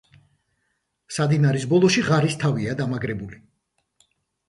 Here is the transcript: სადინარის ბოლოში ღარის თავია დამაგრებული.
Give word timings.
სადინარის 1.19 1.69
ბოლოში 1.75 2.07
ღარის 2.09 2.41
თავია 2.47 2.77
დამაგრებული. 2.83 3.43